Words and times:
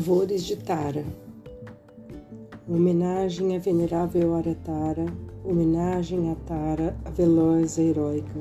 Louvores 0.00 0.44
de 0.44 0.56
Tara. 0.56 1.04
Homenagem 2.66 3.54
à 3.54 3.58
venerável 3.58 4.34
Aratara, 4.34 5.04
homenagem 5.44 6.32
a 6.32 6.34
Tara, 6.36 6.96
a 7.04 7.10
veloz 7.10 7.76
e 7.76 7.82
heróica, 7.82 8.40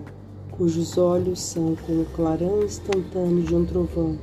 cujos 0.52 0.98
olhos 0.98 1.42
são 1.42 1.76
como 1.86 2.04
o 2.04 2.06
clarão 2.16 2.64
instantâneo 2.64 3.44
de 3.44 3.54
um 3.54 3.66
trovão, 3.66 4.18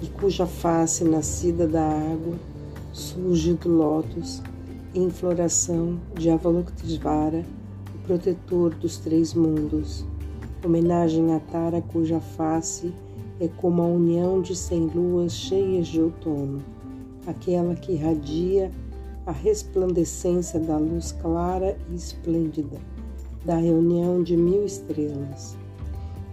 e 0.00 0.06
cuja 0.06 0.46
face 0.46 1.02
nascida 1.02 1.66
da 1.66 1.84
água 1.84 2.38
surge 2.92 3.54
do 3.54 3.68
lótus, 3.68 4.40
em 4.94 5.10
floração 5.10 5.98
de 6.14 6.30
Avalokitesvara, 6.30 7.44
o 7.92 8.06
protetor 8.06 8.72
dos 8.72 8.98
três 8.98 9.34
mundos. 9.34 10.06
Homenagem 10.64 11.34
a 11.34 11.40
Tara, 11.40 11.82
cuja 11.82 12.20
face 12.20 12.94
é 13.40 13.48
como 13.48 13.82
a 13.82 13.86
união 13.86 14.40
de 14.40 14.54
cem 14.54 14.86
luas 14.86 15.32
cheias 15.32 15.86
de 15.88 16.00
outono, 16.00 16.62
aquela 17.26 17.74
que 17.74 17.92
irradia 17.92 18.70
a 19.26 19.32
resplandecência 19.32 20.58
da 20.58 20.76
luz 20.76 21.12
clara 21.12 21.76
e 21.90 21.94
esplêndida, 21.94 22.78
da 23.44 23.56
reunião 23.56 24.22
de 24.22 24.36
mil 24.36 24.64
estrelas. 24.64 25.56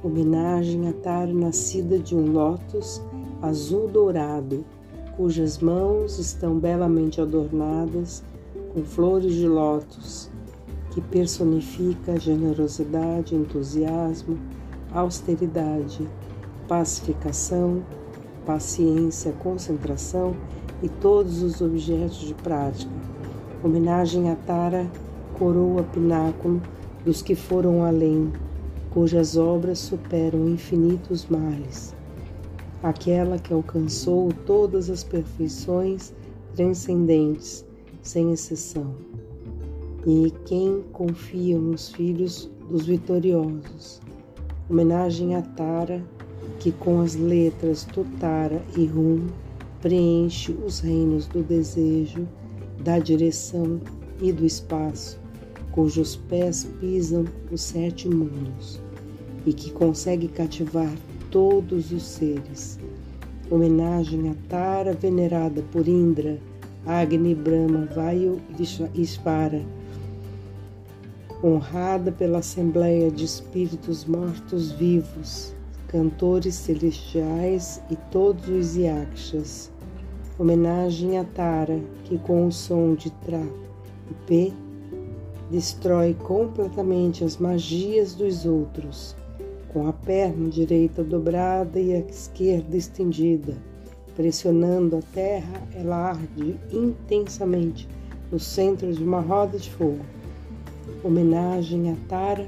Homenagem 0.03 0.87
a 0.87 0.93
Tara 0.93 1.33
nascida 1.33 1.99
de 1.99 2.15
um 2.15 2.31
lótus 2.31 3.01
azul 3.41 3.87
dourado, 3.87 4.65
cujas 5.15 5.59
mãos 5.59 6.17
estão 6.17 6.57
belamente 6.57 7.19
adornadas 7.19 8.23
com 8.73 8.83
flores 8.83 9.33
de 9.33 9.47
lótus, 9.47 10.29
que 10.91 11.01
personifica 11.01 12.19
generosidade, 12.19 13.35
entusiasmo, 13.35 14.37
austeridade, 14.91 16.07
pacificação, 16.69 17.83
paciência, 18.45 19.31
concentração 19.33 20.35
e 20.83 20.87
todos 20.87 21.41
os 21.41 21.61
objetos 21.61 22.19
de 22.19 22.35
prática. 22.35 22.91
Homenagem 23.63 24.29
a 24.29 24.35
Tara, 24.35 24.87
coroa 25.37 25.81
pináculo 25.83 26.61
dos 27.03 27.23
que 27.23 27.33
foram 27.33 27.83
além, 27.83 28.31
cujas 28.91 29.35
obras 29.35 29.79
superam 29.79 30.47
infinitos 30.47 31.25
males. 31.25 31.95
Aquela 32.83 33.39
que 33.39 33.51
alcançou 33.51 34.29
todas 34.45 34.91
as 34.91 35.03
perfeições 35.03 36.13
transcendentes, 36.55 37.65
sem 38.03 38.31
exceção. 38.31 38.93
E 40.05 40.31
quem 40.45 40.83
confia 40.93 41.57
nos 41.57 41.89
filhos 41.89 42.49
dos 42.69 42.85
vitoriosos. 42.85 43.99
Homenagem 44.69 45.35
a 45.35 45.41
Tara, 45.41 46.01
que 46.59 46.71
com 46.71 47.01
as 47.01 47.15
letras 47.15 47.85
Totara 47.85 48.61
e 48.75 48.85
Rum 48.85 49.27
preenche 49.81 50.51
os 50.51 50.79
reinos 50.79 51.25
do 51.27 51.41
desejo, 51.41 52.27
da 52.83 52.99
direção 52.99 53.79
e 54.21 54.31
do 54.31 54.45
espaço, 54.45 55.19
cujos 55.71 56.15
pés 56.15 56.65
pisam 56.79 57.25
os 57.51 57.61
sete 57.61 58.09
mundos 58.09 58.81
e 59.45 59.53
que 59.53 59.71
consegue 59.71 60.27
cativar 60.27 60.91
todos 61.31 61.91
os 61.91 62.03
seres. 62.03 62.79
Homenagem 63.49 64.29
a 64.29 64.35
Tara, 64.47 64.93
venerada 64.93 65.63
por 65.71 65.87
Indra, 65.87 66.37
Agni, 66.85 67.33
Brahma, 67.33 67.87
Vayu 67.95 68.39
e 68.57 69.01
Ishvara, 69.01 69.65
honrada 71.43 72.11
pela 72.11 72.39
Assembleia 72.39 73.09
de 73.09 73.25
Espíritos 73.25 74.05
Mortos-Vivos, 74.05 75.53
cantores 75.89 76.53
celestiais 76.53 77.81
e 77.89 77.95
todos 78.11 78.47
os 78.47 78.77
yakshas. 78.77 79.71
Homenagem 80.37 81.17
a 81.17 81.23
Tara, 81.23 81.81
que 82.05 82.17
com 82.19 82.47
o 82.47 82.51
som 82.51 82.93
de 82.93 83.09
Tra 83.09 83.43
e 84.09 84.13
P 84.25 84.53
destrói 85.49 86.13
completamente 86.13 87.23
as 87.23 87.37
magias 87.37 88.13
dos 88.13 88.45
outros, 88.45 89.15
com 89.73 89.87
a 89.87 89.93
perna 89.93 90.47
direita 90.47 91.03
dobrada 91.03 91.79
e 91.79 91.93
a 91.95 91.99
esquerda 91.99 92.77
estendida. 92.77 93.57
Pressionando 94.15 94.97
a 94.97 95.01
terra, 95.13 95.67
ela 95.73 96.11
arde 96.11 96.55
intensamente 96.71 97.87
no 98.31 98.39
centro 98.39 98.93
de 98.93 99.03
uma 99.03 99.21
roda 99.21 99.57
de 99.57 99.71
fogo. 99.71 100.05
Homenagem 101.03 101.91
a 101.91 101.95
Tara, 102.07 102.47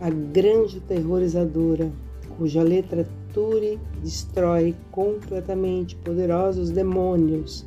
a 0.00 0.10
grande 0.10 0.80
terrorizadora, 0.80 1.90
cuja 2.38 2.62
letra 2.62 3.06
Turi 3.34 3.80
destrói 4.00 4.74
completamente 4.92 5.96
poderosos 5.96 6.70
demônios 6.70 7.66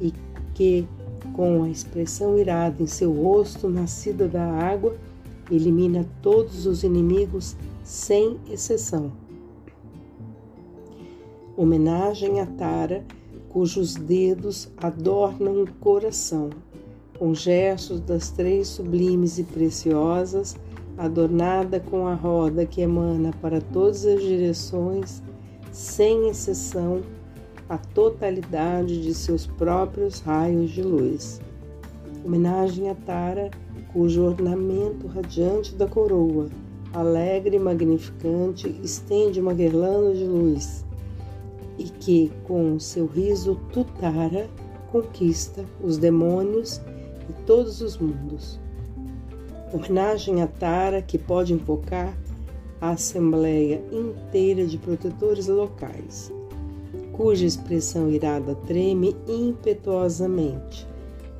e 0.00 0.12
que, 0.54 0.86
com 1.32 1.64
a 1.64 1.70
expressão 1.70 2.38
irada 2.38 2.82
em 2.82 2.86
seu 2.86 3.10
rosto 3.10 3.70
nascida 3.70 4.28
da 4.28 4.44
água, 4.44 4.94
elimina 5.50 6.06
todos 6.20 6.66
os 6.66 6.84
inimigos 6.84 7.56
sem 7.82 8.38
exceção. 8.50 9.10
Homenagem 11.56 12.40
a 12.40 12.46
Tara, 12.46 13.04
cujos 13.48 13.94
dedos 13.94 14.68
adornam 14.76 15.62
o 15.62 15.72
coração, 15.74 16.50
com 17.18 17.34
gestos 17.34 18.00
das 18.00 18.30
três 18.30 18.68
sublimes 18.68 19.38
e 19.38 19.44
preciosas 19.44 20.56
adornada 21.02 21.80
com 21.80 22.06
a 22.06 22.14
roda 22.14 22.64
que 22.64 22.80
emana 22.80 23.32
para 23.42 23.60
todas 23.60 24.06
as 24.06 24.22
direções, 24.22 25.20
sem 25.72 26.28
exceção, 26.28 27.02
a 27.68 27.76
totalidade 27.76 29.02
de 29.02 29.12
seus 29.12 29.44
próprios 29.44 30.20
raios 30.20 30.70
de 30.70 30.80
luz. 30.80 31.40
Homenagem 32.24 32.88
a 32.88 32.94
Tara, 32.94 33.50
cujo 33.92 34.22
ornamento 34.22 35.08
radiante 35.08 35.74
da 35.74 35.88
coroa, 35.88 36.48
alegre 36.92 37.56
e 37.56 37.60
magnificante, 37.60 38.68
estende 38.80 39.40
uma 39.40 39.54
guirlanda 39.54 40.14
de 40.14 40.24
luz, 40.24 40.84
e 41.78 41.84
que, 41.84 42.30
com 42.44 42.78
seu 42.78 43.06
riso 43.06 43.58
tutara, 43.72 44.48
conquista 44.92 45.64
os 45.82 45.98
demônios 45.98 46.80
e 47.28 47.32
todos 47.44 47.80
os 47.80 47.98
mundos 47.98 48.61
homenagem 49.72 50.42
a 50.42 50.46
Tara, 50.46 51.00
que 51.00 51.16
pode 51.16 51.54
invocar 51.54 52.14
a 52.80 52.90
Assembleia 52.90 53.82
inteira 53.90 54.66
de 54.66 54.76
protetores 54.76 55.46
locais, 55.46 56.30
cuja 57.12 57.46
expressão 57.46 58.10
irada 58.10 58.54
treme 58.66 59.16
impetuosamente, 59.26 60.86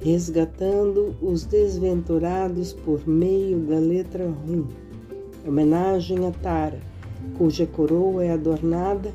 resgatando 0.00 1.14
os 1.20 1.44
desventurados 1.44 2.72
por 2.72 3.06
meio 3.06 3.58
da 3.58 3.78
letra 3.78 4.24
Rum. 4.24 4.66
Homenagem 5.46 6.26
a 6.26 6.30
Tara, 6.30 6.80
cuja 7.36 7.66
coroa 7.66 8.24
é 8.24 8.32
adornada 8.32 9.12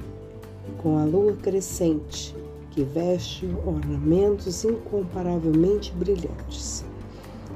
com 0.83 0.97
a 0.97 1.05
lua 1.05 1.33
crescente, 1.33 2.35
que 2.71 2.83
veste 2.83 3.47
ornamentos 3.65 4.63
incomparavelmente 4.63 5.91
brilhantes. 5.93 6.85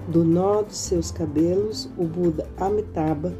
Do 0.10 0.24
nó 0.24 0.62
dos 0.64 0.78
seus 0.78 1.12
cabelos, 1.12 1.90
o 1.98 2.04
Buda 2.04 2.50
Amitabha 2.58 3.34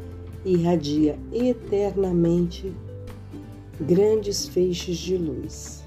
irradia 0.44 1.18
eternamente 1.32 2.72
grandes 3.80 4.48
feixes 4.48 4.96
de 4.96 5.16
luz. 5.16 5.84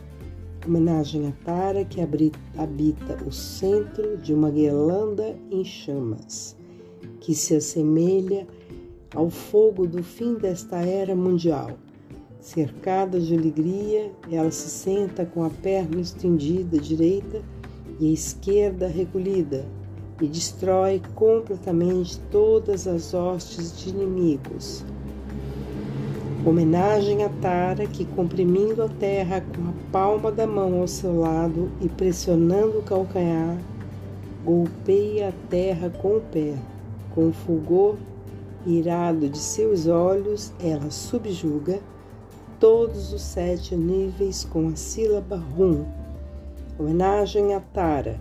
Homenagem 0.65 1.27
a 1.27 1.31
Tara, 1.45 1.85
que 1.85 2.01
habita 2.01 3.23
o 3.25 3.31
centro 3.31 4.17
de 4.17 4.33
uma 4.33 4.49
guirlanda 4.49 5.37
em 5.49 5.63
chamas, 5.63 6.55
que 7.19 7.33
se 7.33 7.55
assemelha 7.55 8.47
ao 9.13 9.29
fogo 9.29 9.87
do 9.87 10.03
fim 10.03 10.35
desta 10.35 10.77
era 10.77 11.15
mundial. 11.15 11.71
Cercada 12.39 13.19
de 13.19 13.33
alegria, 13.33 14.11
ela 14.31 14.51
se 14.51 14.69
senta 14.69 15.25
com 15.25 15.43
a 15.43 15.49
perna 15.49 16.01
estendida 16.01 16.77
direita 16.77 17.41
e 17.99 18.09
a 18.09 18.13
esquerda 18.13 18.87
recolhida, 18.87 19.65
e 20.21 20.27
destrói 20.27 21.01
completamente 21.13 22.19
todas 22.31 22.87
as 22.87 23.13
hostes 23.13 23.77
de 23.77 23.89
inimigos. 23.89 24.85
Homenagem 26.45 27.23
a 27.23 27.29
Tara, 27.29 27.87
que 27.87 28.05
comprimindo 28.05 28.83
a 28.83 28.87
terra 28.87 29.41
com 29.41 29.69
a 29.69 29.91
palma 29.91 30.31
da 30.31 30.45
mão 30.45 30.79
ao 30.79 30.87
seu 30.87 31.19
lado 31.19 31.71
e 31.81 31.89
pressionando 31.89 32.79
o 32.79 32.83
calcanhar, 32.83 33.57
golpeia 34.43 35.29
a 35.29 35.49
terra 35.49 35.89
com 35.89 36.17
o 36.17 36.21
pé. 36.21 36.53
Com 37.15 37.29
o 37.29 37.33
fulgor 37.33 37.95
irado 38.65 39.27
de 39.27 39.37
seus 39.37 39.87
olhos, 39.87 40.53
ela 40.59 40.91
subjuga 40.91 41.79
todos 42.59 43.11
os 43.11 43.21
sete 43.21 43.75
níveis 43.75 44.43
com 44.43 44.67
a 44.67 44.75
sílaba 44.75 45.37
Rum. 45.57 45.85
Homenagem 46.77 47.55
a 47.55 47.59
Tara, 47.59 48.19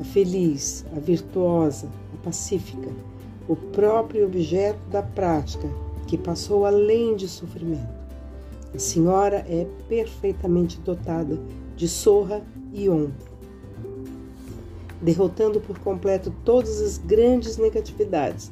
a 0.00 0.04
feliz, 0.04 0.84
a 0.94 1.00
virtuosa, 1.00 1.88
a 2.14 2.24
pacífica, 2.24 2.90
o 3.48 3.56
próprio 3.56 4.26
objeto 4.26 4.78
da 4.90 5.02
prática 5.02 5.68
que 6.06 6.16
passou 6.16 6.64
além 6.64 7.16
de 7.16 7.28
sofrimento. 7.28 7.94
A 8.74 8.78
senhora 8.78 9.44
é 9.48 9.66
perfeitamente 9.88 10.80
dotada 10.80 11.38
de 11.76 11.88
sorra 11.88 12.42
e 12.72 12.88
On, 12.88 13.10
derrotando 15.00 15.60
por 15.60 15.78
completo 15.78 16.32
todas 16.44 16.80
as 16.80 16.98
grandes 16.98 17.56
negatividades. 17.56 18.50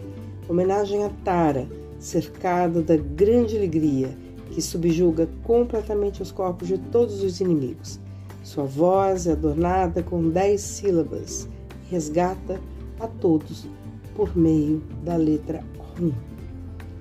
Homenagem 0.48 1.04
a 1.04 1.10
Tara, 1.24 1.66
cercada 1.98 2.82
da 2.82 2.96
grande 2.96 3.56
alegria, 3.56 4.16
que 4.50 4.60
subjuga 4.60 5.28
completamente 5.42 6.22
os 6.22 6.30
corpos 6.30 6.68
de 6.68 6.78
todos 6.78 7.22
os 7.22 7.40
inimigos. 7.40 7.98
Sua 8.44 8.64
voz 8.64 9.26
é 9.26 9.32
adornada 9.32 10.02
com 10.02 10.28
dez 10.28 10.60
sílabas 10.60 11.48
resgata 11.88 12.60
a 13.00 13.08
todos 13.08 13.66
por 14.14 14.36
meio 14.36 14.82
da 15.02 15.16
letra 15.16 15.64
Rum. 15.78 16.12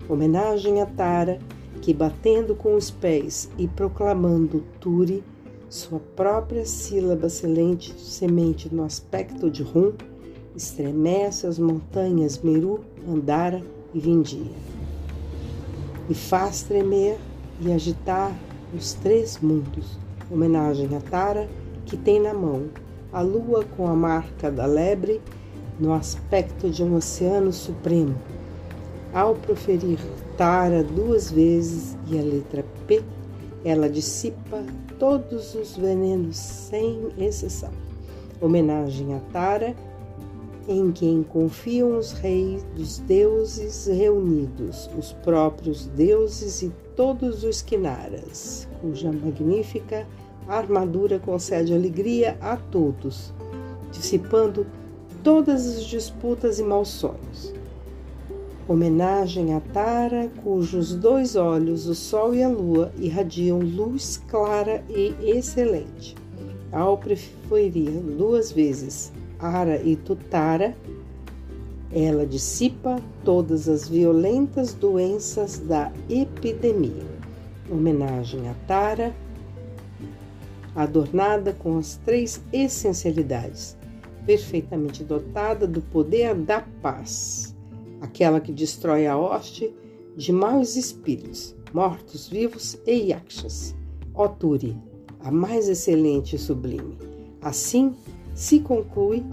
Homenagem 0.08 0.82
a 0.82 0.86
Tara, 0.86 1.40
que 1.82 1.94
batendo 1.94 2.56
com 2.56 2.76
os 2.76 2.90
pés 2.90 3.50
e 3.58 3.68
proclamando 3.68 4.64
Turi, 4.80 5.22
sua 5.70 6.00
própria 6.16 6.66
sílaba 6.66 7.28
excelente 7.28 7.94
semente 8.00 8.74
no 8.74 8.86
aspecto 8.86 9.52
de 9.52 9.64
Rum, 9.64 9.92
estremece 10.56 11.46
as 11.46 11.60
montanhas 11.60 12.40
Meru, 12.40 12.86
Andara 13.06 13.62
e 13.94 14.00
Vindia. 14.00 14.52
E 16.10 16.14
faz 16.14 16.64
tremer 16.64 17.20
e 17.60 17.70
agitar 17.70 18.34
os 18.74 18.94
três 18.94 19.40
mundos. 19.40 20.03
Homenagem 20.34 20.90
a 20.98 21.00
Tara, 21.00 21.48
que 21.86 21.96
tem 21.96 22.20
na 22.20 22.34
mão 22.34 22.64
a 23.12 23.22
lua 23.22 23.64
com 23.78 23.88
a 23.88 23.94
marca 23.94 24.50
da 24.50 24.66
lebre 24.66 25.22
no 25.80 25.94
aspecto 25.94 26.72
de 26.72 26.84
um 26.84 26.96
oceano 26.96 27.54
supremo. 27.54 28.16
Ao 29.14 29.36
proferir 29.36 30.00
Tara 30.36 30.84
duas 30.84 31.30
vezes 31.30 31.96
e 32.08 32.18
a 32.18 32.22
letra 32.24 32.66
P, 32.88 33.04
ela 33.64 33.88
dissipa 33.88 34.64
todos 34.98 35.54
os 35.54 35.78
venenos 35.78 36.36
sem 36.36 37.10
exceção. 37.20 37.70
Homenagem 38.42 39.14
a 39.14 39.20
Tara, 39.32 39.76
em 40.68 40.92
quem 40.92 41.22
confiam 41.22 41.96
os 41.96 42.12
reis 42.12 42.64
dos 42.76 42.98
deuses 42.98 43.86
reunidos, 43.86 44.90
os 44.98 45.14
próprios 45.14 45.86
deuses 45.86 46.64
e 46.64 46.72
todos 46.96 47.44
os 47.44 47.62
quinaras, 47.62 48.68
cuja 48.82 49.12
magnífica 49.12 50.08
armadura 50.48 51.20
concede 51.20 51.74
alegria 51.74 52.38
a 52.42 52.58
todos, 52.58 53.34
dissipando 53.92 54.66
todas 55.24 55.66
as 55.66 55.84
disputas 55.86 56.60
e 56.60 56.64
maus 56.64 56.90
sonhos. 56.90 57.54
Homenagem 58.68 59.54
a 59.54 59.60
Tara, 59.60 60.30
cujos 60.42 60.96
dois 60.96 61.36
olhos, 61.36 61.86
o 61.86 61.94
Sol 61.94 62.34
e 62.34 62.42
a 62.42 62.48
Lua, 62.48 62.94
irradiam 62.98 63.60
luz 63.60 64.22
clara 64.30 64.84
e 64.90 65.14
excelente. 65.22 66.16
Ao 66.72 66.98
preferir 66.98 67.92
duas 67.92 68.52
vezes 68.52 69.12
Ara 69.38 69.82
e 69.84 69.98
Tutara, 69.98 70.76
ela 71.92 72.26
dissipa 72.26 73.00
todas 73.24 73.68
as 73.68 73.88
violentas 73.88 74.74
doenças 74.74 75.60
da 75.60 75.92
epidemia. 76.10 77.06
Homenagem 77.70 78.50
a 78.50 78.54
Tara, 78.66 79.14
adornada 80.76 81.54
com 81.54 81.78
as 81.78 81.98
três 81.98 82.42
essencialidades, 82.52 83.78
perfeitamente 84.26 85.04
dotada 85.04 85.68
do 85.68 85.82
poder 85.82 86.34
da 86.36 86.62
paz, 86.82 87.56
aquela 88.02 88.40
que 88.40 88.52
destrói 88.52 89.06
a 89.08 89.18
hoste 89.18 89.74
de 90.16 90.32
maus 90.32 90.76
espíritos, 90.76 91.56
mortos, 91.74 92.28
vivos 92.28 92.78
e 92.86 93.10
yakshas. 93.10 93.76
Ó 94.14 94.28
Turi, 94.28 94.78
a 95.20 95.32
mais 95.32 95.68
excelente 95.68 96.36
e 96.36 96.40
sublime. 96.40 96.98
Assim, 97.42 97.96
se 98.36 98.60
conclui 98.60 99.24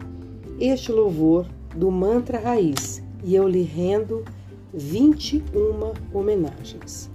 este 0.58 0.92
louvor 0.92 1.46
do 1.74 1.90
mantra 1.90 2.38
raiz 2.38 3.02
e 3.22 3.34
eu 3.34 3.48
lhe 3.48 3.62
rendo 3.62 4.24
21 4.72 5.92
homenagens. 6.12 7.10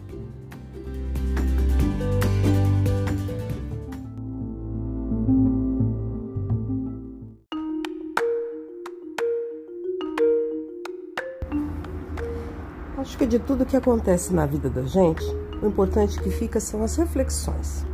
De 13.37 13.39
tudo 13.39 13.65
que 13.65 13.75
acontece 13.75 14.33
na 14.33 14.45
vida 14.45 14.69
da 14.69 14.83
gente, 14.83 15.25
o 15.61 15.67
importante 15.67 16.21
que 16.21 16.29
fica 16.29 16.59
são 16.59 16.83
as 16.83 16.95
reflexões. 16.95 17.85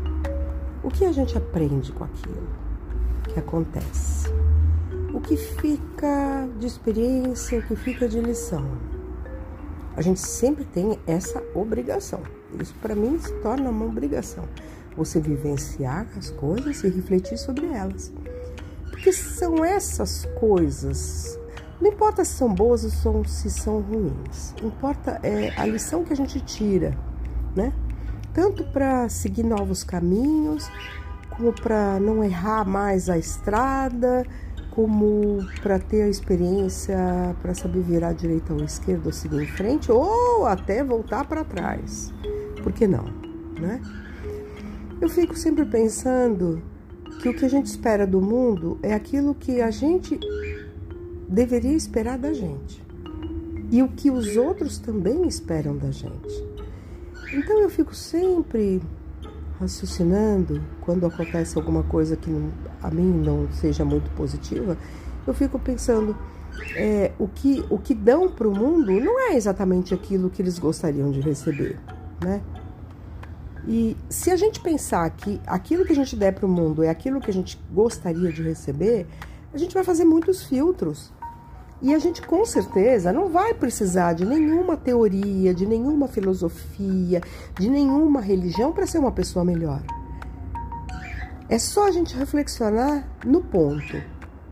O 0.84 0.90
que 0.90 1.04
a 1.04 1.12
gente 1.12 1.36
aprende 1.36 1.92
com 1.92 2.04
aquilo? 2.04 2.62
que 3.34 3.40
acontece. 3.40 4.30
O 5.14 5.20
que 5.20 5.36
fica 5.38 6.48
de 6.60 6.68
experiência, 6.68 7.60
o 7.60 7.64
que 7.64 7.76
fica 7.76 8.08
de 8.08 8.20
lição. 8.20 8.66
A 9.96 10.02
gente 10.02 10.20
sempre 10.20 10.64
tem 10.64 11.00
essa 11.08 11.42
obrigação. 11.56 12.22
Isso 12.60 12.76
para 12.82 12.96
mim 12.96 13.18
se 13.20 13.32
torna 13.42 13.70
uma 13.70 13.86
obrigação. 13.86 14.44
Você 14.96 15.20
vivenciar 15.20 16.08
as 16.18 16.30
coisas 16.30 16.84
e 16.84 16.90
refletir 16.90 17.38
sobre 17.38 17.66
elas. 17.66 18.12
Porque 18.90 19.12
são 19.12 19.64
essas 19.64 20.26
coisas. 20.40 21.40
Não 21.82 21.90
importa 21.90 22.24
se 22.24 22.34
são 22.34 22.54
boas 22.54 23.06
ou 23.06 23.26
se 23.26 23.50
são 23.50 23.82
ruins. 23.82 24.54
Importa 24.62 25.20
é 25.24 25.52
a 25.58 25.66
lição 25.66 26.04
que 26.04 26.14
a 26.14 26.16
gente 26.16 26.40
tira, 26.40 26.96
né? 27.56 27.74
Tanto 28.34 28.64
para 28.66 29.10
seguir 29.10 29.44
novos 29.44 29.84
caminhos, 29.84 30.70
como 31.32 31.52
para 31.52 32.00
não 32.00 32.24
errar 32.24 32.64
mais 32.66 33.10
a 33.10 33.18
estrada, 33.18 34.24
como 34.70 35.40
para 35.64 35.80
ter 35.80 36.04
a 36.04 36.08
experiência 36.08 36.98
para 37.42 37.54
saber 37.56 37.82
virar 37.82 38.14
direita 38.14 38.54
ou 38.54 38.64
esquerda 38.64 39.08
ou 39.08 39.12
seguir 39.12 39.42
em 39.42 39.48
frente 39.48 39.92
ou 39.92 40.46
até 40.46 40.84
voltar 40.84 41.26
para 41.26 41.44
trás. 41.44 42.14
Por 42.62 42.72
que 42.72 42.88
não, 42.88 43.06
né? 43.60 43.82
Eu 45.02 45.10
fico 45.10 45.36
sempre 45.36 45.66
pensando 45.66 46.62
que 47.22 47.28
o 47.28 47.34
que 47.34 47.44
a 47.44 47.50
gente 47.50 47.66
espera 47.66 48.06
do 48.06 48.22
mundo 48.22 48.80
é 48.82 48.94
aquilo 48.94 49.34
que 49.34 49.62
a 49.62 49.72
gente 49.72 50.20
deveria 51.32 51.74
esperar 51.74 52.18
da 52.18 52.34
gente 52.34 52.84
e 53.72 53.82
o 53.82 53.88
que 53.88 54.12
os 54.12 54.36
outros 54.36 54.78
também 54.78 55.26
esperam 55.26 55.78
da 55.78 55.90
gente. 55.90 56.46
Então 57.34 57.62
eu 57.62 57.70
fico 57.70 57.96
sempre 57.96 58.82
raciocinando, 59.58 60.62
quando 60.82 61.06
acontece 61.06 61.58
alguma 61.58 61.84
coisa 61.84 62.18
que 62.18 62.30
não, 62.30 62.52
a 62.84 62.92
mim 62.92 63.10
não 63.10 63.50
seja 63.54 63.86
muito 63.86 64.10
positiva, 64.12 64.78
eu 65.26 65.34
fico 65.34 65.58
pensando, 65.58 66.18
é, 66.76 67.14
o, 67.18 67.28
que, 67.28 67.64
o 67.70 67.78
que 67.78 67.96
dão 67.96 68.30
para 68.30 68.48
o 68.48 68.52
mundo 68.54 68.92
não 69.00 69.20
é 69.20 69.36
exatamente 69.36 69.94
aquilo 69.94 70.30
que 70.30 70.42
eles 70.42 70.60
gostariam 70.60 71.12
de 71.12 71.22
receber, 71.22 71.80
né? 72.22 72.42
E 73.68 73.96
se 74.10 74.32
a 74.32 74.36
gente 74.36 74.60
pensar 74.60 75.08
que 75.12 75.40
aquilo 75.46 75.86
que 75.86 75.92
a 75.92 75.96
gente 75.96 76.16
der 76.16 76.34
para 76.34 76.48
o 76.48 76.50
mundo 76.50 76.84
é 76.84 76.90
aquilo 76.90 77.22
que 77.22 77.30
a 77.30 77.34
gente 77.34 77.62
gostaria 77.72 78.34
de 78.34 78.42
receber, 78.42 79.06
a 79.54 79.58
gente 79.58 79.74
vai 79.74 79.84
fazer 79.84 80.04
muitos 80.04 80.44
filtros. 80.44 81.14
E 81.82 81.96
a 81.96 82.00
gente 82.00 82.22
com 82.22 82.46
certeza 82.46 83.12
não 83.12 83.30
vai 83.30 83.56
precisar 83.56 84.14
de 84.14 84.24
nenhuma 84.24 84.78
teoria, 84.78 85.54
de 85.54 85.66
nenhuma 85.66 86.08
filosofia, 86.08 87.22
de 87.58 87.68
nenhuma 87.68 88.22
religião 88.22 88.72
para 88.72 88.86
ser 88.86 89.00
uma 89.00 89.12
pessoa 89.12 89.44
melhor. 89.44 89.82
É 91.50 91.58
só 91.58 91.88
a 91.88 91.92
gente 91.92 92.16
reflexionar 92.16 93.08
no 93.26 93.42
ponto. 93.42 94.02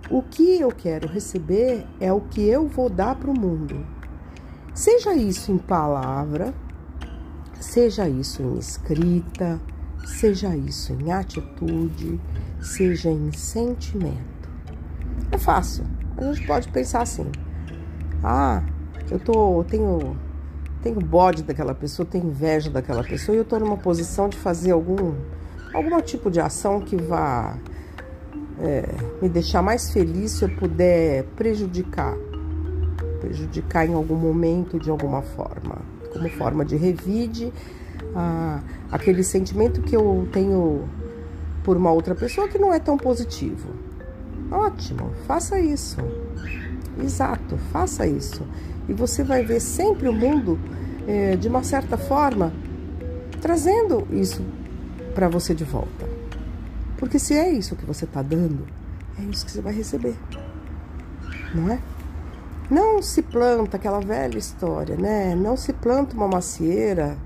O 0.09 0.23
que 0.23 0.59
eu 0.59 0.69
quero 0.69 1.07
receber 1.07 1.85
é 1.99 2.11
o 2.11 2.19
que 2.19 2.41
eu 2.41 2.67
vou 2.67 2.89
dar 2.89 3.15
para 3.15 3.29
o 3.29 3.39
mundo. 3.39 3.85
Seja 4.73 5.13
isso 5.13 5.51
em 5.51 5.57
palavra, 5.57 6.53
seja 7.59 8.09
isso 8.09 8.41
em 8.41 8.57
escrita, 8.57 9.61
seja 10.03 10.55
isso 10.55 10.93
em 10.93 11.11
atitude, 11.11 12.19
seja 12.59 13.11
em 13.11 13.31
sentimento. 13.31 14.49
É 15.31 15.37
fácil. 15.37 15.85
A 16.19 16.23
gente 16.25 16.45
pode 16.45 16.67
pensar 16.67 17.01
assim: 17.01 17.25
ah, 18.21 18.61
eu 19.09 19.17
tô, 19.17 19.63
tenho, 19.63 20.17
tenho 20.83 20.99
bode 20.99 21.43
daquela 21.43 21.73
pessoa, 21.73 22.05
tenho 22.05 22.25
inveja 22.25 22.69
daquela 22.69 23.03
pessoa 23.03 23.33
e 23.35 23.39
eu 23.39 23.43
estou 23.43 23.57
numa 23.57 23.77
posição 23.77 24.27
de 24.27 24.37
fazer 24.37 24.71
algum, 24.71 25.13
algum 25.73 26.01
tipo 26.01 26.29
de 26.29 26.41
ação 26.41 26.81
que 26.81 26.97
vá 26.97 27.57
é, 28.59 28.83
me 29.21 29.29
deixar 29.29 29.61
mais 29.61 29.91
feliz 29.91 30.31
se 30.31 30.43
eu 30.43 30.49
puder 30.49 31.23
prejudicar, 31.37 32.17
prejudicar 33.21 33.87
em 33.87 33.93
algum 33.93 34.15
momento 34.15 34.77
de 34.77 34.89
alguma 34.89 35.21
forma, 35.21 35.77
como 36.11 36.29
forma 36.31 36.65
de 36.65 36.75
revide 36.75 37.53
ah, 38.13 38.59
aquele 38.91 39.23
sentimento 39.23 39.81
que 39.81 39.95
eu 39.95 40.27
tenho 40.33 40.83
por 41.63 41.77
uma 41.77 41.91
outra 41.91 42.13
pessoa 42.13 42.47
que 42.49 42.57
não 42.57 42.73
é 42.73 42.79
tão 42.79 42.97
positivo. 42.97 43.88
Ótimo, 44.51 45.11
faça 45.27 45.59
isso. 45.59 45.97
Exato, 47.01 47.57
faça 47.71 48.05
isso. 48.07 48.45
E 48.87 48.93
você 48.93 49.23
vai 49.23 49.43
ver 49.43 49.59
sempre 49.59 50.09
o 50.09 50.13
mundo, 50.13 50.59
é, 51.07 51.35
de 51.35 51.47
uma 51.47 51.63
certa 51.63 51.97
forma, 51.97 52.51
trazendo 53.41 54.07
isso 54.11 54.43
para 55.13 55.29
você 55.29 55.53
de 55.53 55.63
volta. 55.63 56.07
Porque 56.97 57.19
se 57.19 57.33
é 57.33 57.49
isso 57.49 57.75
que 57.75 57.85
você 57.85 58.05
está 58.05 58.21
dando, 58.21 58.67
é 59.17 59.23
isso 59.23 59.45
que 59.45 59.51
você 59.51 59.61
vai 59.61 59.73
receber. 59.73 60.15
Não 61.53 61.71
é? 61.71 61.79
Não 62.69 63.01
se 63.01 63.21
planta 63.21 63.77
aquela 63.77 63.99
velha 63.99 64.37
história, 64.37 64.95
né? 64.95 65.35
Não 65.35 65.57
se 65.57 65.73
planta 65.73 66.15
uma 66.15 66.27
macieira 66.27 67.17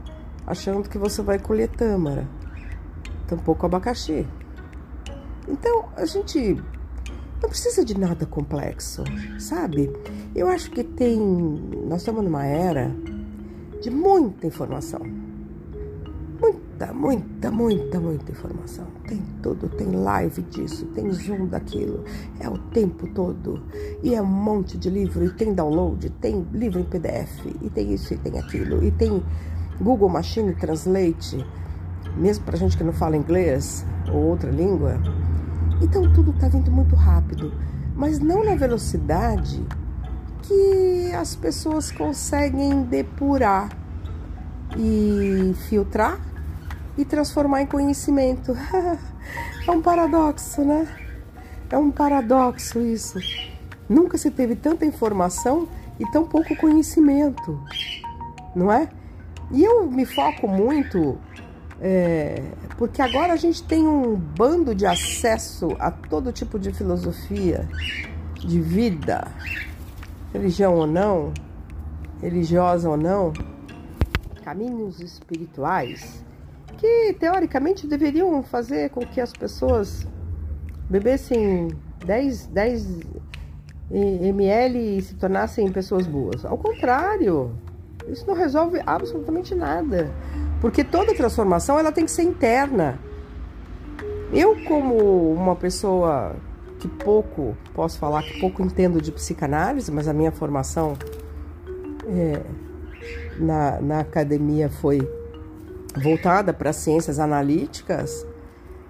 achando 0.46 0.88
que 0.88 0.98
você 0.98 1.22
vai 1.22 1.40
colher 1.40 1.70
tâmara, 1.70 2.28
tampouco 3.28 3.66
abacaxi. 3.66 4.28
Então, 5.48 5.86
a 5.98 6.06
gente 6.06 6.62
não 7.44 7.50
precisa 7.50 7.84
de 7.84 8.00
nada 8.00 8.26
complexo, 8.26 9.04
sabe? 9.38 9.92
Eu 10.34 10.48
acho 10.48 10.72
que 10.72 10.82
tem. 10.82 11.20
Nós 11.88 12.00
estamos 12.00 12.24
numa 12.24 12.46
era 12.46 12.96
de 13.82 13.92
muita 13.92 14.48
informação. 14.48 15.02
Muita, 16.40 16.94
muita, 16.94 17.52
muita, 17.52 18.00
muita 18.00 18.32
informação. 18.32 18.88
Tem 19.08 19.22
tudo, 19.42 19.68
tem 19.70 19.92
live 19.92 20.42
disso, 20.44 20.86
tem 20.88 21.12
zoom 21.12 21.48
daquilo. 21.48 22.06
É 22.40 22.48
o 22.50 22.58
tempo 22.58 23.08
todo. 23.08 23.62
E 24.02 24.16
é 24.16 24.22
um 24.22 24.26
monte 24.26 24.78
de 24.78 24.90
livro, 24.90 25.26
e 25.26 25.30
tem 25.30 25.54
download, 25.54 26.10
tem 26.22 26.48
livro 26.54 26.80
em 26.80 26.86
PDF, 26.86 27.46
e 27.62 27.70
tem 27.70 27.94
isso 27.94 28.14
e 28.14 28.18
tem 28.18 28.40
aquilo, 28.40 28.84
e 28.84 28.92
tem 28.92 29.22
Google 29.82 30.10
Machine 30.10 30.56
Translate, 30.56 31.46
mesmo 32.18 32.46
para 32.46 32.58
gente 32.58 32.78
que 32.78 32.84
não 32.84 32.94
fala 32.94 33.18
inglês 33.18 33.86
ou 34.12 34.30
outra 34.30 34.50
língua. 34.50 34.98
Então 35.84 36.12
tudo 36.14 36.32
está 36.32 36.48
vindo 36.48 36.72
muito 36.72 36.96
rápido, 36.96 37.54
mas 37.94 38.18
não 38.18 38.42
na 38.42 38.56
velocidade 38.56 39.66
que 40.44 41.12
as 41.14 41.36
pessoas 41.36 41.92
conseguem 41.92 42.84
depurar 42.84 43.70
e 44.78 45.54
filtrar 45.68 46.18
e 46.98 47.04
transformar 47.04 47.64
em 47.64 47.66
conhecimento. 47.66 48.56
é 49.68 49.72
um 49.72 49.82
paradoxo, 49.82 50.64
né? 50.64 50.88
É 51.70 51.78
um 51.78 51.92
paradoxo 51.92 52.80
isso. 52.80 53.20
Nunca 53.90 54.18
se 54.18 54.32
teve 54.32 54.56
tanta 54.56 54.86
informação 54.86 55.68
e 56.00 56.10
tão 56.12 56.26
pouco 56.26 56.56
conhecimento, 56.56 57.60
não 58.56 58.72
é? 58.72 58.88
E 59.52 59.62
eu 59.62 59.92
me 59.92 60.06
foco 60.06 60.48
muito 60.48 61.18
é, 61.82 62.42
porque 62.78 63.02
agora 63.02 63.34
a 63.34 63.36
gente 63.36 63.64
tem 63.64 63.88
um 63.88 64.16
bando 64.16 64.74
de 64.74 64.86
acesso 64.86 65.70
a 65.80 65.92
todo 65.92 66.32
tipo 66.32 66.58
de 66.60 66.72
filosofia, 66.72 67.68
de 68.40 68.60
vida, 68.60 69.28
religião 70.34 70.76
ou 70.76 70.88
não, 70.88 71.34
religiosa 72.22 72.90
ou 72.90 72.98
não, 72.98 73.34
caminhos 74.44 75.00
espirituais 75.00 76.24
que 76.78 77.14
teoricamente 77.14 77.88
deveriam 77.88 78.44
fazer 78.44 78.90
com 78.90 79.02
que 79.02 79.22
as 79.22 79.32
pessoas 79.32 80.06
bebessem 80.90 81.70
10, 82.06 82.48
10 82.48 83.00
ml 83.92 84.98
e 84.98 85.02
se 85.02 85.16
tornassem 85.16 85.72
pessoas 85.72 86.06
boas. 86.06 86.44
Ao 86.44 86.58
contrário, 86.58 87.52
isso 88.08 88.28
não 88.28 88.34
resolve 88.34 88.82
absolutamente 88.86 89.56
nada, 89.56 90.12
porque 90.64 90.82
toda 90.82 91.14
transformação 91.14 91.78
ela 91.78 91.92
tem 91.92 92.06
que 92.06 92.12
ser 92.12 92.24
interna. 92.24 92.98
Eu 94.32 94.64
como 94.64 95.34
uma 95.34 95.58
pessoa 95.58 96.38
que 96.80 96.88
pouco, 96.88 97.58
posso 97.74 98.00
falar 98.00 98.24
que 98.24 98.40
pouco 98.40 98.64
entendo 98.64 99.02
de 99.02 99.12
psicanálise, 99.12 99.92
mas 99.92 100.08
a 100.08 100.14
minha 100.14 100.32
formação 100.32 100.98
é, 102.08 102.42
na, 103.38 103.82
na 103.82 104.00
academia 104.00 104.70
foi 104.70 105.06
voltada 106.02 106.54
para 106.54 106.72
ciências 106.72 107.20
analíticas, 107.20 108.26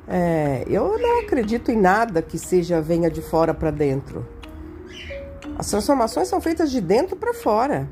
é, 0.08 0.64
eu 0.68 1.00
não 1.00 1.22
acredito 1.22 1.72
em 1.72 1.82
nada 1.82 2.22
que 2.22 2.38
seja 2.38 2.80
venha 2.82 3.10
de 3.10 3.24
fora 3.24 3.52
para 3.52 3.72
dentro. 3.72 4.24
As 5.58 5.72
transformações 5.72 6.28
são 6.28 6.40
feitas 6.40 6.70
de 6.70 6.80
dentro 6.80 7.16
para 7.16 7.34
fora. 7.34 7.90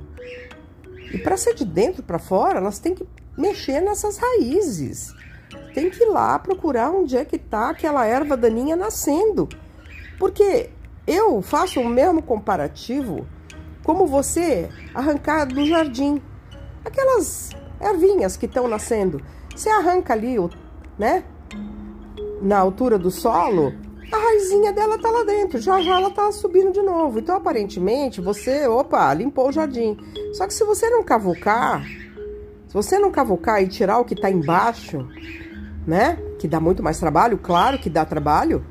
E 1.11 1.17
para 1.17 1.35
ser 1.35 1.55
de 1.55 1.65
dentro 1.65 2.03
para 2.03 2.19
fora, 2.19 2.59
elas 2.59 2.77
têm 2.77 2.93
que 2.93 3.07
mexer 3.37 3.81
nessas 3.81 4.17
raízes. 4.17 5.13
Tem 5.73 5.89
que 5.89 6.03
ir 6.03 6.07
lá 6.07 6.37
procurar 6.39 6.91
onde 6.91 7.17
é 7.17 7.25
que 7.25 7.35
está 7.35 7.69
aquela 7.69 8.05
erva 8.05 8.37
daninha 8.37 8.75
nascendo. 8.75 9.47
Porque 10.19 10.69
eu 11.07 11.41
faço 11.41 11.79
o 11.79 11.87
mesmo 11.87 12.21
comparativo 12.21 13.25
como 13.83 14.05
você 14.05 14.69
arrancar 14.93 15.45
do 15.45 15.65
jardim 15.65 16.21
aquelas 16.85 17.51
ervinhas 17.79 18.37
que 18.37 18.45
estão 18.45 18.67
nascendo. 18.67 19.21
Você 19.55 19.69
arranca 19.69 20.13
ali, 20.13 20.35
né? 20.97 21.23
Na 22.41 22.59
altura 22.59 22.97
do 22.97 23.11
solo, 23.11 23.73
a 24.11 24.17
raizinha 24.17 24.73
dela 24.73 24.97
tá 24.99 25.09
lá 25.09 25.23
dentro. 25.23 25.59
Já 25.59 25.81
já 25.81 25.97
ela 25.97 26.11
tá 26.11 26.31
subindo 26.31 26.71
de 26.71 26.81
novo. 26.81 27.19
Então, 27.19 27.35
aparentemente, 27.35 28.21
você, 28.21 28.67
opa, 28.67 29.13
limpou 29.13 29.49
o 29.49 29.51
jardim. 29.51 29.97
Só 30.33 30.47
que 30.47 30.53
se 30.53 30.63
você 30.63 30.89
não 30.89 31.03
cavucar, 31.03 31.83
se 32.71 32.73
você 32.73 32.97
não 32.97 33.11
cavucar 33.11 33.61
e 33.61 33.67
tirar 33.67 33.99
o 33.99 34.05
que 34.05 34.15
tá 34.15 34.31
embaixo, 34.31 35.05
né? 35.85 36.17
Que 36.39 36.47
dá 36.47 36.57
muito 36.57 36.81
mais 36.81 36.97
trabalho, 36.97 37.37
claro 37.37 37.77
que 37.77 37.89
dá 37.89 38.05
trabalho, 38.05 38.65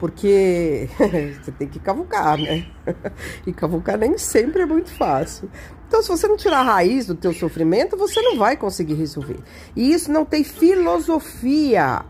porque 0.00 0.88
você 1.44 1.52
tem 1.52 1.68
que 1.68 1.78
cavucar, 1.78 2.38
né? 2.38 2.66
e 3.46 3.52
cavucar 3.52 3.98
nem 3.98 4.16
sempre 4.16 4.62
é 4.62 4.66
muito 4.66 4.88
fácil. 4.94 5.50
Então, 5.86 6.02
se 6.02 6.08
você 6.08 6.26
não 6.26 6.38
tirar 6.38 6.60
a 6.60 6.62
raiz 6.62 7.04
do 7.04 7.14
teu 7.14 7.34
sofrimento, 7.34 7.98
você 7.98 8.22
não 8.22 8.38
vai 8.38 8.56
conseguir 8.56 8.94
resolver. 8.94 9.40
E 9.76 9.92
isso 9.92 10.10
não 10.10 10.24
tem 10.24 10.42
filosofia 10.42 12.02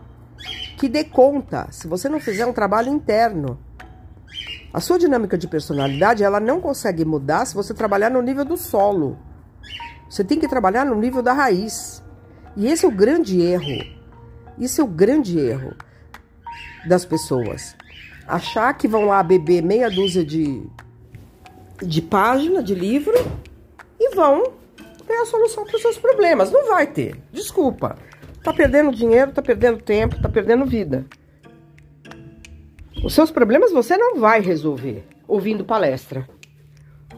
que 0.77 0.87
dê 0.87 1.03
conta, 1.03 1.67
se 1.69 1.85
você 1.85 2.07
não 2.07 2.21
fizer 2.21 2.45
um 2.45 2.53
trabalho 2.53 2.87
interno. 2.87 3.59
A 4.73 4.79
sua 4.79 4.97
dinâmica 4.97 5.37
de 5.37 5.49
personalidade, 5.49 6.23
ela 6.23 6.39
não 6.39 6.61
consegue 6.61 7.03
mudar 7.03 7.43
se 7.45 7.53
você 7.53 7.73
trabalhar 7.73 8.09
no 8.09 8.21
nível 8.21 8.45
do 8.45 8.55
solo. 8.55 9.19
Você 10.15 10.23
tem 10.23 10.39
que 10.39 10.47
trabalhar 10.47 10.85
no 10.85 10.95
nível 10.95 11.21
da 11.21 11.33
raiz. 11.33 12.01
E 12.55 12.67
esse 12.67 12.85
é 12.85 12.87
o 12.87 12.91
grande 12.91 13.41
erro. 13.41 13.85
Isso 14.57 14.79
é 14.79 14.83
o 14.85 14.87
grande 14.87 15.37
erro 15.37 15.75
das 16.87 17.03
pessoas. 17.03 17.75
Achar 18.25 18.73
que 18.75 18.87
vão 18.87 19.07
lá 19.07 19.21
beber 19.21 19.61
meia 19.61 19.91
dúzia 19.91 20.23
de, 20.23 20.65
de 21.81 22.01
página 22.01 22.63
de 22.63 22.73
livro 22.73 23.13
e 23.99 24.15
vão 24.15 24.53
ter 25.05 25.15
a 25.15 25.25
solução 25.25 25.65
para 25.65 25.75
os 25.75 25.81
seus 25.81 25.97
problemas. 25.97 26.49
Não 26.49 26.65
vai 26.69 26.87
ter. 26.87 27.21
Desculpa. 27.33 27.97
Tá 28.41 28.53
perdendo 28.53 28.95
dinheiro, 28.95 29.33
tá 29.33 29.41
perdendo 29.41 29.83
tempo, 29.83 30.21
tá 30.21 30.29
perdendo 30.29 30.65
vida. 30.65 31.05
Os 33.03 33.13
seus 33.13 33.31
problemas 33.31 33.73
você 33.73 33.97
não 33.97 34.15
vai 34.21 34.39
resolver 34.39 35.05
ouvindo 35.27 35.65
palestra. 35.65 36.25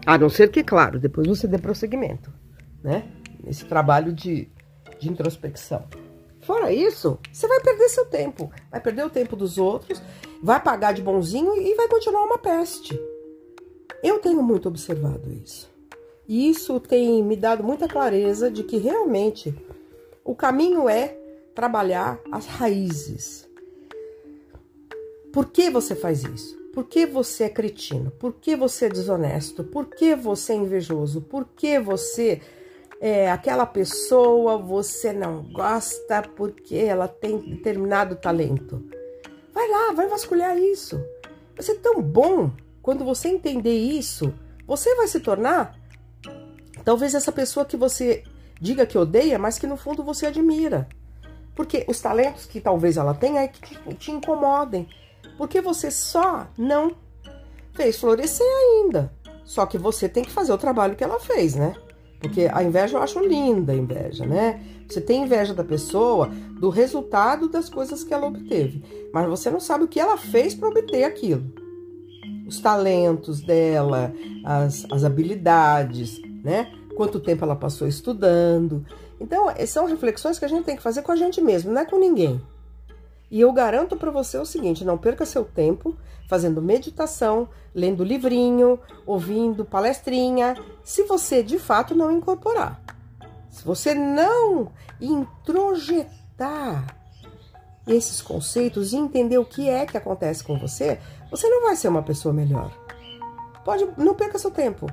A 0.03 0.17
não 0.17 0.29
ser 0.29 0.49
que, 0.49 0.63
claro, 0.63 0.99
depois 0.99 1.27
você 1.27 1.47
dê 1.47 1.59
prosseguimento, 1.59 2.33
né? 2.83 3.09
Nesse 3.43 3.65
trabalho 3.65 4.13
de, 4.13 4.49
de 4.99 5.09
introspecção. 5.09 5.85
Fora 6.41 6.71
isso, 6.71 7.19
você 7.31 7.47
vai 7.47 7.59
perder 7.59 7.89
seu 7.89 8.05
tempo. 8.05 8.49
Vai 8.71 8.79
perder 8.79 9.05
o 9.05 9.09
tempo 9.09 9.35
dos 9.35 9.57
outros, 9.57 10.01
vai 10.41 10.61
pagar 10.61 10.93
de 10.93 11.01
bonzinho 11.01 11.55
e 11.55 11.75
vai 11.75 11.87
continuar 11.87 12.23
uma 12.23 12.37
peste. 12.37 12.97
Eu 14.01 14.19
tenho 14.19 14.41
muito 14.41 14.67
observado 14.67 15.31
isso. 15.31 15.69
E 16.27 16.49
isso 16.49 16.79
tem 16.79 17.23
me 17.23 17.35
dado 17.35 17.63
muita 17.63 17.87
clareza 17.87 18.51
de 18.51 18.63
que 18.63 18.77
realmente 18.77 19.55
o 20.23 20.35
caminho 20.35 20.87
é 20.87 21.17
trabalhar 21.55 22.19
as 22.31 22.45
raízes. 22.45 23.47
Por 25.31 25.47
que 25.47 25.69
você 25.69 25.95
faz 25.95 26.23
isso? 26.23 26.57
Por 26.73 26.85
que 26.85 27.05
você 27.05 27.45
é 27.45 27.49
cretino? 27.49 28.11
Por 28.11 28.33
que 28.33 28.55
você 28.55 28.85
é 28.85 28.89
desonesto? 28.89 29.63
Por 29.63 29.87
que 29.87 30.15
você 30.15 30.53
é 30.53 30.57
invejoso? 30.57 31.21
Por 31.21 31.45
que 31.45 31.79
você 31.79 32.41
é, 32.99 33.31
aquela 33.31 33.65
pessoa 33.65 34.57
você 34.57 35.13
não 35.13 35.43
gosta 35.51 36.21
porque 36.35 36.75
ela 36.75 37.07
tem 37.07 37.37
determinado 37.37 38.15
talento. 38.15 38.83
Vai 39.53 39.67
lá, 39.69 39.93
vai 39.93 40.07
vasculhar 40.07 40.57
isso. 40.57 40.99
Vai 41.55 41.63
ser 41.63 41.75
tão 41.75 42.01
bom 42.01 42.51
quando 42.81 43.05
você 43.05 43.27
entender 43.29 43.75
isso. 43.75 44.33
Você 44.65 44.95
vai 44.95 45.07
se 45.07 45.19
tornar 45.19 45.77
talvez 46.83 47.13
essa 47.13 47.31
pessoa 47.31 47.65
que 47.65 47.77
você 47.77 48.23
diga 48.59 48.85
que 48.85 48.97
odeia, 48.97 49.37
mas 49.37 49.57
que 49.57 49.67
no 49.67 49.77
fundo 49.77 50.03
você 50.03 50.27
admira. 50.27 50.87
Porque 51.55 51.85
os 51.87 51.99
talentos 51.99 52.45
que 52.45 52.61
talvez 52.61 52.97
ela 52.97 53.13
tenha 53.13 53.41
é 53.41 53.47
que 53.47 53.61
te, 53.61 53.93
te 53.95 54.11
incomodem. 54.11 54.87
Porque 55.37 55.61
você 55.61 55.89
só 55.89 56.47
não 56.57 56.95
fez 57.73 57.99
florescer 57.99 58.47
ainda. 58.47 59.13
Só 59.43 59.65
que 59.65 59.77
você 59.77 60.07
tem 60.09 60.23
que 60.23 60.31
fazer 60.31 60.51
o 60.51 60.57
trabalho 60.57 60.95
que 60.95 61.03
ela 61.03 61.19
fez, 61.19 61.55
né? 61.55 61.73
Porque 62.19 62.49
a 62.51 62.63
inveja 62.63 62.97
eu 62.97 63.01
acho 63.01 63.19
linda, 63.19 63.73
a 63.73 63.75
inveja, 63.75 64.25
né? 64.25 64.61
Você 64.87 64.99
tem 64.99 65.23
inveja 65.23 65.53
da 65.53 65.63
pessoa, 65.63 66.31
do 66.59 66.69
resultado 66.69 67.47
das 67.47 67.69
coisas 67.69 68.03
que 68.03 68.13
ela 68.13 68.27
obteve, 68.27 68.81
mas 69.13 69.27
você 69.27 69.51
não 69.51 69.59
sabe 69.59 69.83
o 69.83 69.87
que 69.87 69.99
ela 69.99 70.17
fez 70.17 70.55
para 70.55 70.69
obter 70.69 71.03
aquilo. 71.03 71.43
Os 72.47 72.59
talentos 72.59 73.41
dela, 73.41 74.13
as, 74.43 74.85
as 74.89 75.03
habilidades, 75.03 76.19
né? 76.43 76.71
Quanto 76.95 77.19
tempo 77.19 77.43
ela 77.43 77.55
passou 77.55 77.87
estudando. 77.87 78.83
Então, 79.19 79.47
são 79.67 79.85
reflexões 79.85 80.39
que 80.39 80.45
a 80.45 80.47
gente 80.47 80.63
tem 80.63 80.75
que 80.75 80.81
fazer 80.81 81.01
com 81.01 81.11
a 81.11 81.15
gente 81.15 81.41
mesmo, 81.41 81.71
não 81.71 81.81
é 81.81 81.85
com 81.85 81.99
ninguém. 81.99 82.41
E 83.29 83.41
eu 83.41 83.51
garanto 83.51 83.95
para 83.95 84.11
você 84.11 84.37
o 84.37 84.45
seguinte: 84.45 84.85
não 84.85 84.97
perca 84.97 85.25
seu 85.25 85.43
tempo 85.43 85.97
fazendo 86.27 86.61
meditação, 86.61 87.47
lendo 87.73 88.03
livrinho, 88.03 88.79
ouvindo 89.05 89.63
palestrinha, 89.63 90.55
se 90.83 91.03
você 91.03 91.41
de 91.41 91.57
fato 91.57 91.95
não 91.95 92.11
incorporar. 92.11 92.81
Se 93.49 93.63
você 93.63 93.95
não 93.95 94.71
introjetar 94.99 96.95
esses 97.87 98.21
conceitos 98.21 98.91
e 98.91 98.97
entender 98.97 99.37
o 99.37 99.45
que 99.45 99.69
é 99.69 99.85
que 99.85 99.97
acontece 99.97 100.43
com 100.43 100.59
você, 100.59 100.99
você 101.31 101.47
não 101.49 101.63
vai 101.63 101.75
ser 101.75 101.87
uma 101.87 102.03
pessoa 102.03 102.33
melhor. 102.33 102.71
Pode, 103.63 103.87
não 103.97 104.13
perca 104.13 104.37
seu 104.37 104.51
tempo. 104.51 104.85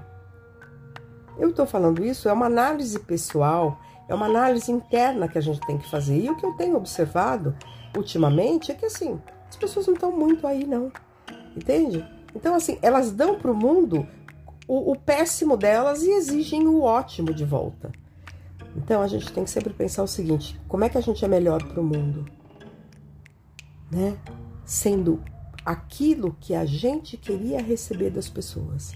Eu 1.36 1.50
estou 1.50 1.66
falando 1.66 2.04
isso, 2.04 2.28
é 2.28 2.32
uma 2.32 2.46
análise 2.46 2.98
pessoal, 3.00 3.80
é 4.08 4.14
uma 4.14 4.26
análise 4.26 4.70
interna 4.70 5.28
que 5.28 5.38
a 5.38 5.40
gente 5.40 5.60
tem 5.60 5.78
que 5.78 5.88
fazer. 5.88 6.18
E 6.18 6.30
o 6.30 6.36
que 6.36 6.44
eu 6.44 6.52
tenho 6.52 6.76
observado 6.76 7.56
ultimamente 7.96 8.72
é 8.72 8.74
que 8.74 8.86
assim, 8.86 9.20
as 9.48 9.56
pessoas 9.56 9.86
não 9.86 9.94
estão 9.94 10.12
muito 10.12 10.46
aí, 10.46 10.66
não. 10.66 10.92
Entende? 11.56 12.04
Então, 12.34 12.54
assim, 12.54 12.78
elas 12.82 13.12
dão 13.12 13.38
para 13.38 13.50
o 13.50 13.54
mundo 13.54 14.06
o 14.66 14.96
péssimo 14.96 15.56
delas 15.56 16.02
e 16.02 16.10
exigem 16.10 16.66
o 16.66 16.80
ótimo 16.80 17.34
de 17.34 17.44
volta. 17.44 17.92
Então 18.76 19.02
a 19.02 19.06
gente 19.06 19.30
tem 19.32 19.44
que 19.44 19.50
sempre 19.50 19.72
pensar 19.72 20.02
o 20.02 20.08
seguinte: 20.08 20.58
como 20.66 20.84
é 20.84 20.88
que 20.88 20.98
a 20.98 21.00
gente 21.00 21.24
é 21.24 21.28
melhor 21.28 21.62
para 21.62 21.80
o 21.80 21.84
mundo? 21.84 22.24
Né? 23.90 24.16
Sendo 24.64 25.22
aquilo 25.64 26.36
que 26.40 26.54
a 26.54 26.64
gente 26.64 27.16
queria 27.16 27.60
receber 27.60 28.10
das 28.10 28.28
pessoas. 28.28 28.92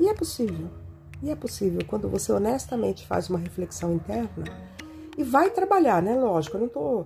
E 0.00 0.08
é 0.08 0.14
possível. 0.14 0.70
E 1.22 1.30
é 1.30 1.36
possível 1.36 1.80
quando 1.86 2.08
você 2.08 2.32
honestamente 2.32 3.06
faz 3.06 3.28
uma 3.30 3.38
reflexão 3.38 3.94
interna 3.94 4.44
e 5.16 5.24
vai 5.24 5.50
trabalhar, 5.50 6.02
né? 6.02 6.14
Lógico, 6.14 6.56
eu 6.56 6.60
não 6.62 6.68
tô. 6.68 7.04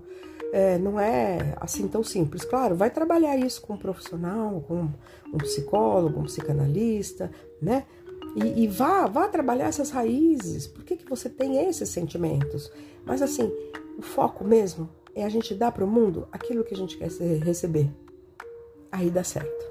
É, 0.53 0.79
não 0.79 0.99
é 0.99 1.55
assim 1.61 1.87
tão 1.87 2.03
simples. 2.03 2.45
Claro, 2.45 2.75
vai 2.75 2.91
trabalhar 2.91 3.37
isso 3.37 3.63
com 3.63 3.75
um 3.75 3.79
profissional, 3.79 4.65
com 4.67 4.89
um 5.33 5.39
psicólogo, 5.39 6.19
um 6.19 6.25
psicanalista, 6.25 7.31
né? 7.63 7.87
E, 8.37 8.65
e, 8.65 8.67
vá, 8.67 9.07
vá 9.07 9.29
trabalhar 9.29 9.67
essas 9.67 9.91
raízes. 9.91 10.67
Por 10.67 10.85
que, 10.85 10.97
que 10.97 11.09
você 11.09 11.29
tem 11.29 11.69
esses 11.69 11.89
sentimentos? 11.89 12.71
Mas 13.05 13.23
assim, 13.23 13.51
o 13.99 14.03
foco 14.03 14.45
mesmo 14.45 14.89
é 15.15 15.25
a 15.25 15.29
gente 15.29 15.55
dar 15.55 15.73
para 15.73 15.85
o 15.85 15.89
mundo 15.89 16.29
aquilo 16.33 16.65
que 16.65 16.75
a 16.75 16.77
gente 16.77 16.97
quer 16.97 17.11
receber. 17.43 17.89
Aí 18.91 19.11
dá 19.11 19.23
certo. 19.23 19.70